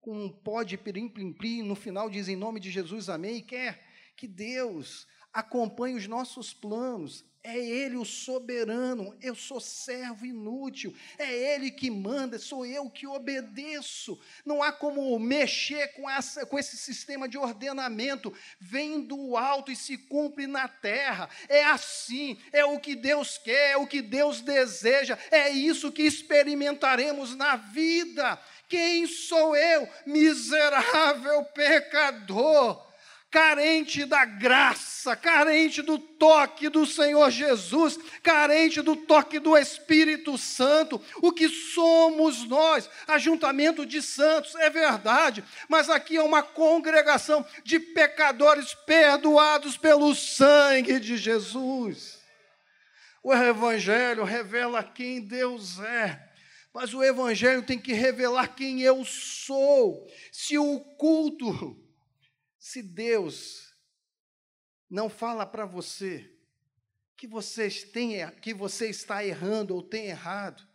[0.00, 3.38] com um pó de pirim plim plim, no final diz em nome de Jesus, amém,
[3.38, 3.84] e quer
[4.16, 11.30] que Deus acompanhe os nossos planos, é Ele o soberano, eu sou servo inútil, é
[11.30, 14.18] Ele que manda, sou eu que obedeço.
[14.46, 19.76] Não há como mexer com, essa, com esse sistema de ordenamento, vem do alto e
[19.76, 21.28] se cumpre na terra.
[21.46, 26.02] É assim, é o que Deus quer, é o que Deus deseja, é isso que
[26.02, 28.40] experimentaremos na vida.
[28.66, 32.93] Quem sou eu, miserável pecador?
[33.34, 41.02] Carente da graça, carente do toque do Senhor Jesus, carente do toque do Espírito Santo.
[41.16, 42.88] O que somos nós?
[43.08, 51.00] Ajuntamento de santos, é verdade, mas aqui é uma congregação de pecadores perdoados pelo sangue
[51.00, 52.20] de Jesus.
[53.20, 56.22] O Evangelho revela quem Deus é.
[56.72, 60.06] Mas o Evangelho tem que revelar quem eu sou.
[60.30, 61.83] Se o culto
[62.64, 63.76] se Deus
[64.88, 66.34] não fala para você
[67.14, 70.66] que você, tem, que você está errando ou tem errado,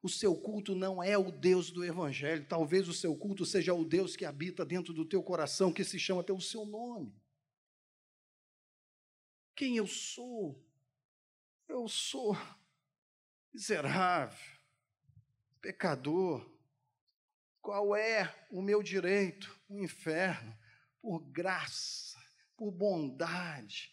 [0.00, 2.46] o seu culto não é o Deus do Evangelho.
[2.46, 5.98] Talvez o seu culto seja o Deus que habita dentro do teu coração, que se
[5.98, 7.12] chama pelo seu nome.
[9.56, 10.64] Quem eu sou?
[11.66, 12.36] Eu sou
[13.52, 14.38] miserável,
[15.60, 16.48] pecador.
[17.60, 19.60] Qual é o meu direito?
[19.68, 20.61] O inferno
[21.02, 22.16] por graça,
[22.56, 23.90] por bondade,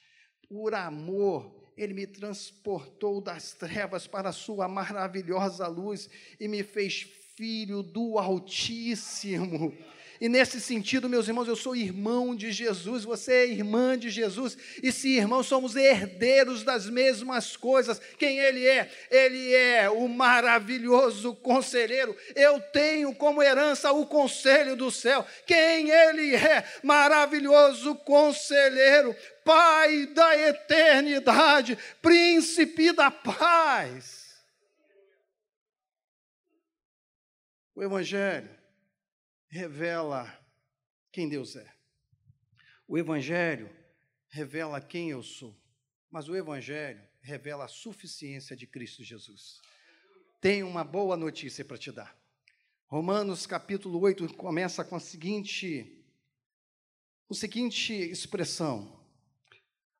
[0.48, 7.02] por amor, ele me transportou das trevas para a sua maravilhosa luz e me fez
[7.36, 9.76] filho do Altíssimo.
[10.22, 14.58] E nesse sentido, meus irmãos, eu sou irmão de Jesus, você é irmã de Jesus,
[14.84, 18.02] e se irmãos somos herdeiros das mesmas coisas.
[18.18, 18.92] Quem Ele é?
[19.10, 22.14] Ele é o maravilhoso conselheiro.
[22.36, 25.26] Eu tenho como herança o conselho do céu.
[25.48, 26.66] Quem Ele é?
[26.84, 34.38] Maravilhoso conselheiro, Pai da eternidade, príncipe da paz.
[37.74, 38.59] O Evangelho
[39.50, 40.32] revela
[41.12, 41.74] quem Deus é.
[42.88, 43.70] O Evangelho
[44.30, 45.60] revela quem eu sou.
[46.10, 49.60] Mas o Evangelho revela a suficiência de Cristo Jesus.
[50.40, 52.18] Tenho uma boa notícia para te dar.
[52.88, 56.04] Romanos capítulo 8 começa com a seguinte,
[57.30, 59.00] a seguinte expressão.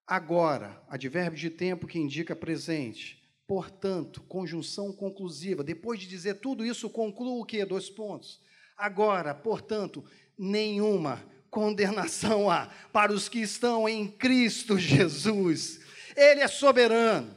[0.08, 3.20] Agora, advérbio de tempo que indica presente.
[3.46, 5.64] Portanto, conjunção conclusiva.
[5.64, 7.66] Depois de dizer tudo isso, concluo o quê?
[7.66, 8.42] Dois pontos.
[8.80, 10.02] Agora, portanto,
[10.38, 15.82] nenhuma condenação há para os que estão em Cristo Jesus.
[16.16, 17.36] Ele é soberano,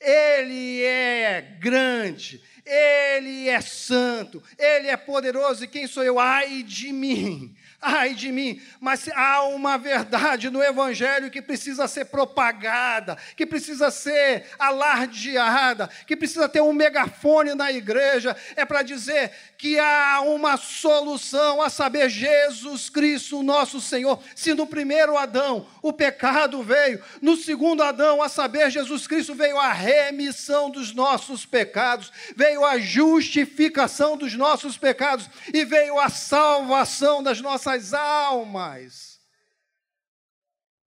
[0.00, 5.64] ele é grande, ele é santo, ele é poderoso.
[5.64, 6.20] E quem sou eu?
[6.20, 8.60] Ai de mim, ai de mim.
[8.80, 16.16] Mas há uma verdade no Evangelho que precisa ser propagada, que precisa ser alardeada, que
[16.16, 18.36] precisa ter um megafone na igreja.
[18.56, 24.20] É para dizer que há uma solução, a saber, Jesus Cristo, nosso Senhor.
[24.34, 29.58] Se no primeiro Adão o pecado veio, no segundo Adão, a saber, Jesus Cristo veio
[29.58, 37.22] a remissão dos nossos pecados, veio a justificação dos nossos pecados e veio a salvação
[37.22, 39.20] das nossas almas.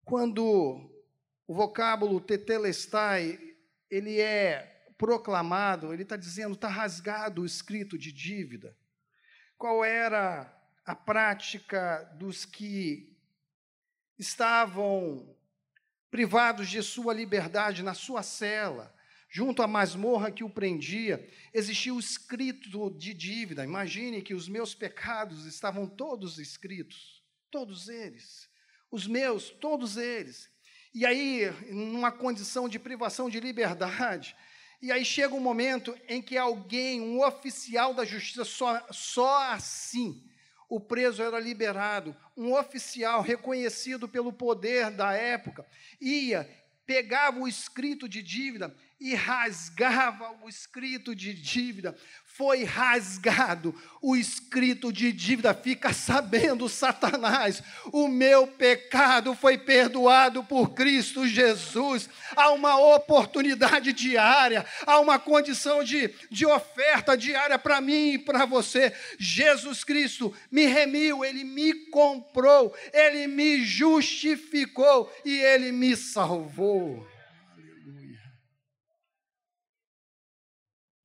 [0.06, 0.90] Quando
[1.46, 3.38] o vocábulo tetelestai,
[3.90, 8.76] ele é proclamado, ele está dizendo, está rasgado o escrito de dívida.
[9.58, 10.54] Qual era
[10.86, 13.18] a prática dos que
[14.18, 15.36] estavam
[16.10, 18.96] privados de sua liberdade na sua cela,
[19.30, 23.64] junto à masmorra que o prendia, existia o escrito de dívida.
[23.64, 28.50] Imagine que os meus pecados estavam todos escritos, todos eles.
[28.90, 30.50] Os meus, todos eles.
[30.94, 34.36] E aí, numa condição de privação de liberdade,
[34.82, 40.24] e aí chega um momento em que alguém, um oficial da justiça, só, só assim
[40.70, 42.16] o preso era liberado.
[42.36, 45.66] Um oficial reconhecido pelo poder da época
[46.00, 46.50] ia,
[46.86, 51.96] pegava o escrito de dívida e rasgava o escrito de dívida,
[52.38, 55.56] foi rasgado o escrito de dívida.
[55.56, 62.08] Fica sabendo, Satanás, o meu pecado foi perdoado por Cristo Jesus.
[62.36, 68.46] Há uma oportunidade diária, há uma condição de, de oferta diária para mim e para
[68.46, 68.94] você.
[69.18, 77.17] Jesus Cristo me remiu, ele me comprou, ele me justificou e ele me salvou.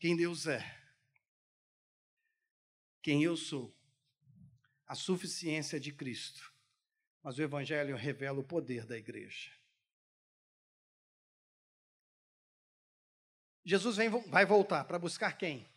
[0.03, 0.61] Quem Deus é
[3.01, 3.73] quem eu sou,
[4.85, 6.53] a suficiência de Cristo.
[7.23, 9.53] Mas o Evangelho revela o poder da igreja.
[13.65, 15.71] Jesus vem, vai voltar para buscar quem?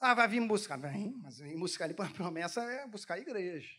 [0.00, 0.78] Ah, vai vir buscar.
[0.78, 3.78] Vem, mas vem buscar ele, a promessa é buscar a igreja.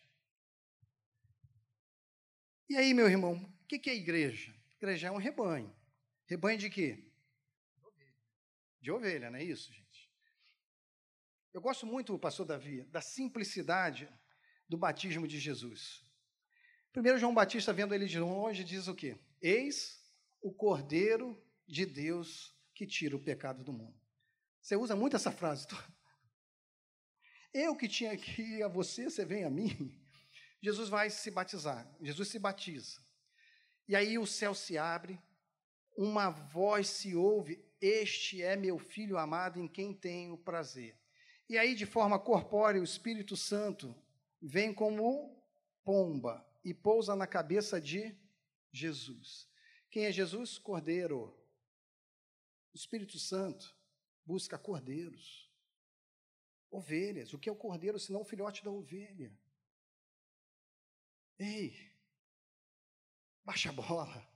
[2.69, 4.53] E aí, meu irmão, o que é igreja?
[4.75, 5.75] Igreja é um rebanho.
[6.27, 7.11] Rebanho de quê?
[8.83, 10.11] De ovelha, não é isso, gente?
[11.53, 14.09] Eu gosto muito, pastor Davi, da simplicidade
[14.67, 16.03] do batismo de Jesus.
[16.91, 19.17] Primeiro, João Batista, vendo ele de longe, diz o quê?
[19.41, 20.03] Eis
[20.41, 23.97] o Cordeiro de Deus que tira o pecado do mundo.
[24.61, 25.65] Você usa muito essa frase.
[27.53, 29.97] Eu que tinha que ir a você, você vem a mim.
[30.61, 31.89] Jesus vai se batizar.
[32.01, 33.01] Jesus se batiza.
[33.87, 35.17] E aí o céu se abre,
[35.95, 40.97] uma voz se ouve: Este é meu filho amado em quem tenho prazer.
[41.49, 43.95] E aí, de forma corpórea, o Espírito Santo
[44.41, 45.41] vem como
[45.83, 48.17] pomba e pousa na cabeça de
[48.71, 49.47] Jesus.
[49.89, 50.57] Quem é Jesus?
[50.57, 51.37] Cordeiro.
[52.73, 53.75] O Espírito Santo
[54.25, 55.51] busca cordeiros,
[56.71, 57.33] ovelhas.
[57.33, 59.31] O que é o cordeiro senão o filhote da ovelha?
[61.37, 61.75] Ei,
[63.43, 64.32] baixa a bola.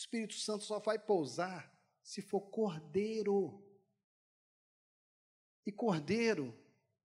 [0.00, 1.70] Espírito Santo só vai pousar
[2.02, 3.62] se for cordeiro.
[5.66, 6.58] E cordeiro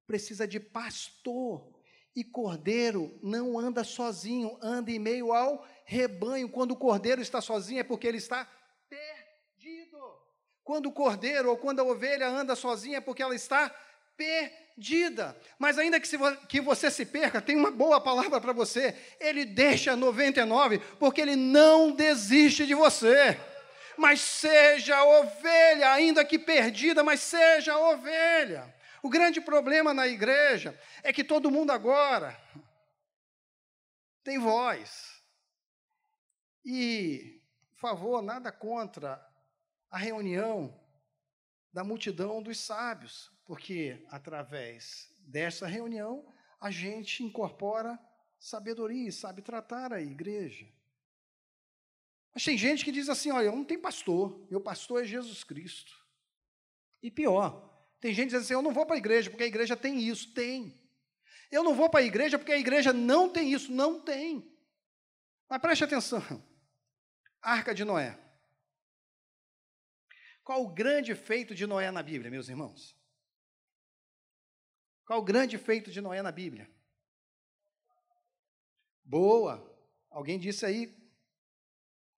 [0.06, 1.74] precisa de pastor.
[2.14, 6.48] E cordeiro não anda sozinho, anda em meio ao rebanho.
[6.48, 8.44] Quando o cordeiro está sozinho é porque ele está
[8.88, 9.98] perdido.
[10.62, 13.74] Quando o cordeiro ou quando a ovelha anda sozinha é porque ela está
[14.16, 15.36] perdida.
[15.58, 16.16] Mas ainda que, se,
[16.48, 18.96] que você se perca, tem uma boa palavra para você.
[19.20, 23.38] Ele deixa 99 porque ele não desiste de você
[23.96, 28.74] mas seja ovelha, ainda que perdida, mas seja ovelha.
[29.02, 32.38] O grande problema na igreja é que todo mundo agora
[34.22, 35.22] tem voz.
[36.64, 37.42] E,
[37.72, 39.24] por favor, nada contra
[39.90, 40.80] a reunião
[41.72, 46.26] da multidão dos sábios, porque através dessa reunião
[46.60, 47.98] a gente incorpora
[48.38, 50.66] sabedoria e sabe tratar a igreja.
[52.34, 55.44] Mas tem gente que diz assim: olha, eu não tenho pastor, meu pastor é Jesus
[55.44, 55.92] Cristo.
[57.02, 57.70] E pior,
[58.00, 60.00] tem gente que diz assim: eu não vou para a igreja porque a igreja tem
[60.00, 60.32] isso.
[60.34, 60.78] Tem.
[61.50, 63.70] Eu não vou para a igreja porque a igreja não tem isso.
[63.70, 64.50] Não tem.
[65.48, 66.22] Mas preste atenção:
[67.40, 68.18] Arca de Noé.
[70.42, 72.94] Qual o grande feito de Noé na Bíblia, meus irmãos?
[75.04, 76.70] Qual o grande feito de Noé na Bíblia?
[79.04, 79.70] Boa.
[80.10, 80.96] Alguém disse aí,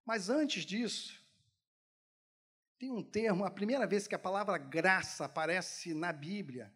[0.04, 1.20] mas antes disso,
[2.78, 6.72] tem um termo, a primeira vez que a palavra graça aparece na Bíblia,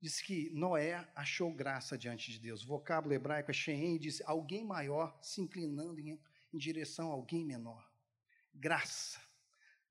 [0.00, 2.64] diz que Noé achou graça diante de Deus.
[2.64, 6.20] O vocábulo hebraico é Sheem, diz alguém maior se inclinando em,
[6.52, 7.88] em direção a alguém menor.
[8.52, 9.20] Graça.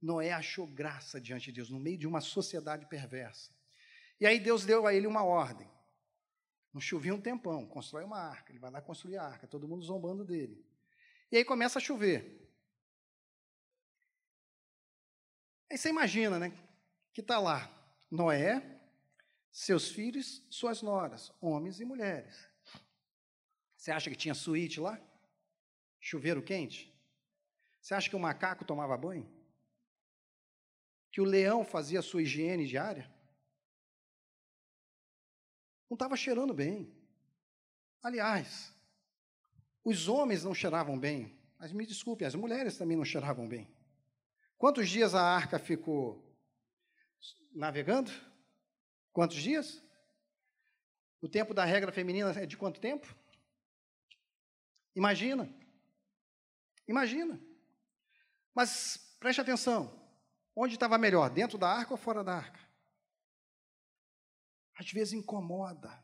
[0.01, 3.54] Noé achou graça diante de Deus, no meio de uma sociedade perversa.
[4.19, 5.69] E aí Deus deu a ele uma ordem.
[6.73, 8.51] Não chovia um tempão, constrói uma arca.
[8.51, 10.65] Ele vai lá construir a arca, todo mundo zombando dele.
[11.31, 12.45] E aí começa a chover.
[15.69, 16.51] Aí você imagina, né?
[17.13, 17.71] Que está lá
[18.11, 18.61] Noé,
[19.51, 22.49] seus filhos, suas noras, homens e mulheres.
[23.77, 24.99] Você acha que tinha suíte lá?
[25.99, 26.93] Chuveiro quente?
[27.81, 29.31] Você acha que o macaco tomava banho?
[31.11, 33.09] Que o leão fazia sua higiene diária?
[35.89, 36.91] Não estava cheirando bem.
[38.01, 38.73] Aliás,
[39.83, 43.73] os homens não cheiravam bem, mas me desculpe, as mulheres também não cheiravam bem.
[44.57, 46.35] Quantos dias a arca ficou
[47.53, 48.11] navegando?
[49.11, 49.81] Quantos dias?
[51.21, 53.15] O tempo da regra feminina é de quanto tempo?
[54.95, 55.49] Imagina.
[56.87, 57.39] Imagina.
[58.53, 60.01] Mas preste atenção.
[60.55, 62.64] Onde estava melhor, dentro da arca ou fora da arca?
[64.75, 66.03] Às vezes incomoda.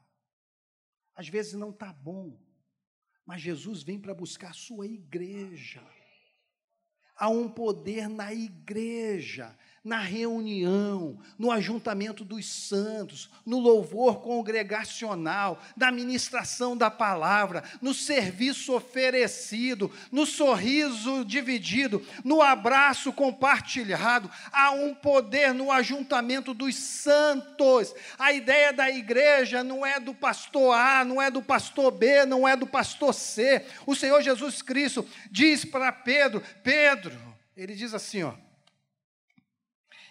[1.16, 2.40] Às vezes não está bom.
[3.26, 5.86] Mas Jesus vem para buscar a sua igreja.
[7.16, 15.92] Há um poder na igreja na reunião, no ajuntamento dos santos, no louvor congregacional, na
[15.92, 24.30] ministração da palavra, no serviço oferecido, no sorriso dividido, no abraço compartilhado.
[24.52, 27.96] Há um poder no ajuntamento dos santos.
[28.20, 32.48] A ideia da igreja não é do pastor A, não é do pastor B, não
[32.48, 33.66] é do pastor C.
[33.88, 37.20] O Senhor Jesus Cristo diz para Pedro: Pedro,
[37.58, 38.34] ele diz assim, ó.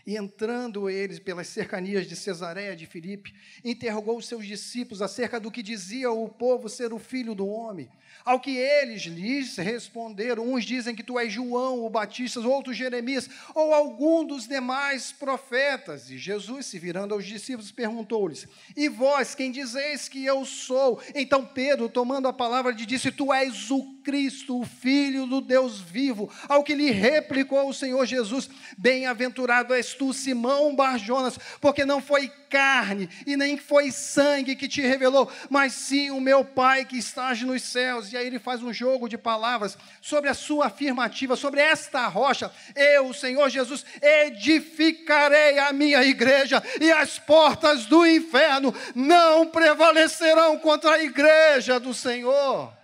[0.06, 3.34] E entrando eles pelas cercanias de Cesareia de Filipe,
[3.64, 7.88] interrogou os seus discípulos acerca do que dizia o povo ser o filho do homem.
[8.24, 13.28] Ao que eles lhes responderam: uns dizem que tu és João o Batista, outros Jeremias,
[13.54, 16.10] ou algum dos demais profetas.
[16.10, 18.46] E Jesus, se virando aos discípulos, perguntou-lhes:
[18.76, 21.00] E vós, quem dizeis que eu sou?
[21.14, 26.30] Então Pedro, tomando a palavra, disse: Tu és o Cristo, o Filho do Deus vivo.
[26.48, 32.28] Ao que lhe replicou o Senhor Jesus: Bem-aventurado és tu, Simão Barjonas, porque não foi
[32.50, 37.40] carne e nem foi sangue que te revelou, mas sim o meu Pai que estás
[37.42, 38.12] nos céus.
[38.12, 42.50] E aí ele faz um jogo de palavras sobre a sua afirmativa, sobre esta rocha.
[42.74, 50.58] Eu, o Senhor Jesus, edificarei a minha igreja e as portas do inferno não prevalecerão
[50.58, 52.79] contra a igreja do Senhor.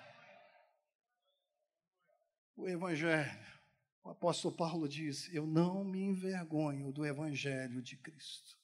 [2.67, 3.47] O Evangelho
[4.03, 8.57] o apóstolo Paulo diz: Eu não me envergonho do evangelho de Cristo.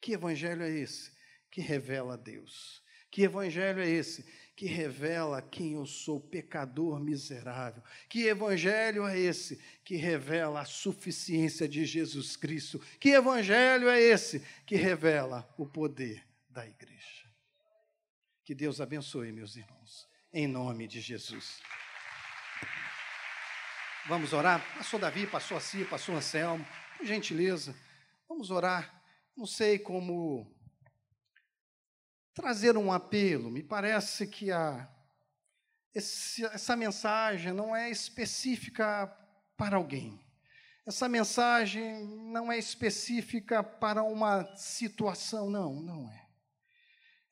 [0.00, 1.12] Que evangelho é esse?
[1.50, 2.80] Que revela Deus.
[3.10, 4.24] Que evangelho é esse?
[4.56, 7.82] Que revela quem eu sou, pecador miserável.
[8.08, 9.60] Que evangelho é esse?
[9.84, 12.80] Que revela a suficiência de Jesus Cristo.
[13.00, 14.40] Que evangelho é esse?
[14.66, 17.28] Que revela o poder da igreja.
[18.44, 21.60] Que Deus abençoe, meus irmãos, em nome de Jesus.
[24.08, 24.64] Vamos orar?
[24.74, 27.76] Pastor Davi, pastor Assi, pastor Anselmo, por gentileza,
[28.26, 29.02] vamos orar.
[29.36, 30.50] Não sei como
[32.32, 33.50] trazer um apelo.
[33.50, 34.88] Me parece que a,
[35.94, 39.14] esse, essa mensagem não é específica
[39.58, 40.18] para alguém.
[40.86, 42.02] Essa mensagem
[42.32, 46.26] não é específica para uma situação, não, não é.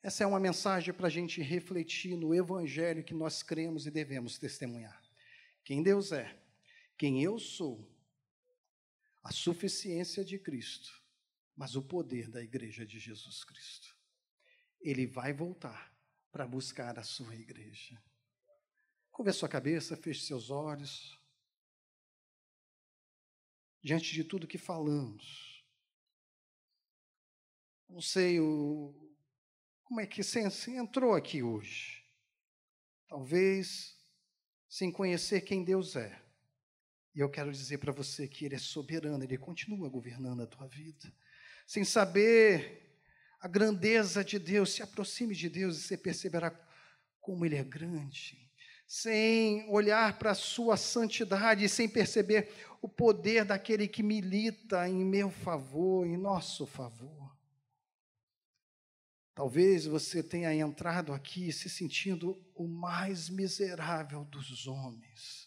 [0.03, 4.37] Essa é uma mensagem para a gente refletir no Evangelho que nós cremos e devemos
[4.37, 5.01] testemunhar.
[5.63, 6.45] Quem Deus é
[6.97, 7.87] quem eu sou,
[9.23, 10.89] a suficiência de Cristo,
[11.55, 13.95] mas o poder da igreja de Jesus Cristo.
[14.79, 15.93] Ele vai voltar
[16.31, 18.01] para buscar a sua igreja.
[19.11, 21.19] Curva sua cabeça, feche seus olhos.
[23.83, 25.63] Diante de tudo que falamos,
[27.87, 28.93] não sei o,
[29.83, 32.03] como é que você, você entrou aqui hoje.
[33.07, 33.95] Talvez
[34.67, 36.26] sem conhecer quem Deus é
[37.17, 40.67] e eu quero dizer para você que Ele é soberano, Ele continua governando a tua
[40.67, 41.11] vida.
[41.65, 42.95] Sem saber
[43.39, 46.51] a grandeza de Deus, se aproxime de Deus e você perceberá
[47.19, 48.47] como Ele é grande.
[48.85, 52.53] Sem olhar para a sua santidade sem perceber
[52.83, 57.35] o poder daquele que milita em meu favor, em nosso favor.
[59.33, 65.46] Talvez você tenha entrado aqui se sentindo o mais miserável dos homens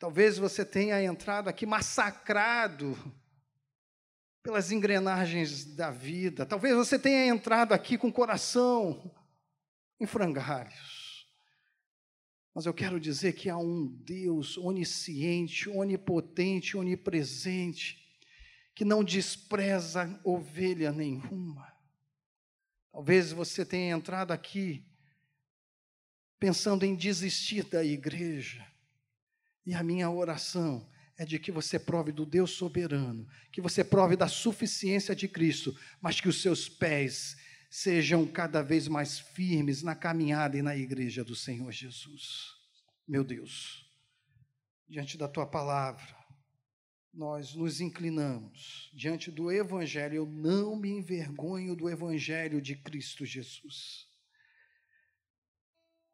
[0.00, 2.96] Talvez você tenha entrado aqui massacrado
[4.42, 6.46] pelas engrenagens da vida.
[6.46, 9.14] Talvez você tenha entrado aqui com o coração
[10.00, 11.28] em frangalhos.
[12.54, 18.02] Mas eu quero dizer que há um Deus onisciente, onipotente, onipresente,
[18.74, 21.70] que não despreza ovelha nenhuma.
[22.90, 24.82] Talvez você tenha entrado aqui
[26.38, 28.69] pensando em desistir da igreja.
[29.66, 30.88] E a minha oração
[31.18, 35.76] é de que você prove do Deus soberano, que você prove da suficiência de Cristo,
[36.00, 37.36] mas que os seus pés
[37.70, 42.54] sejam cada vez mais firmes na caminhada e na igreja do Senhor Jesus.
[43.06, 43.86] Meu Deus,
[44.88, 46.16] diante da tua palavra,
[47.12, 50.14] nós nos inclinamos diante do Evangelho.
[50.14, 54.06] Eu não me envergonho do Evangelho de Cristo Jesus.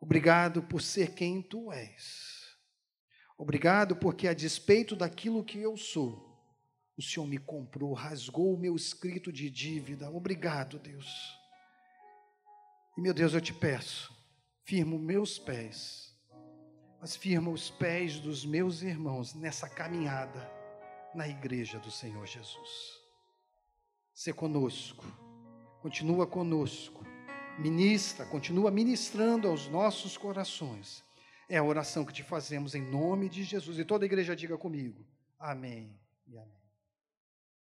[0.00, 2.35] Obrigado por ser quem tu és.
[3.38, 6.26] Obrigado porque, a despeito daquilo que eu sou,
[6.96, 10.10] o Senhor me comprou, rasgou o meu escrito de dívida.
[10.10, 11.06] Obrigado, Deus.
[12.96, 14.10] E, meu Deus, eu te peço,
[14.64, 16.16] firma meus pés,
[16.98, 20.50] mas firma os pés dos meus irmãos nessa caminhada
[21.14, 23.02] na igreja do Senhor Jesus.
[24.14, 25.04] Se conosco,
[25.82, 27.04] continua conosco,
[27.58, 31.05] ministra, continua ministrando aos nossos corações
[31.48, 33.78] é a oração que te fazemos em nome de Jesus.
[33.78, 35.04] E toda a igreja diga comigo.
[35.38, 36.55] Amém e amém.